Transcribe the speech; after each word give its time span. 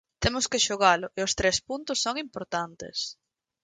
Temos 0.23 0.45
que 0.51 0.63
xogalo 0.67 1.07
e 1.17 1.19
os 1.27 1.33
tres 1.39 1.57
puntos 1.67 1.97
son 2.05 2.15
importantes. 2.25 2.97